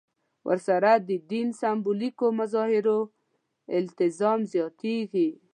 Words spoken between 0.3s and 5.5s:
ورسره د دین سېمبولیکو مظاهرو التزام زیاتېږي.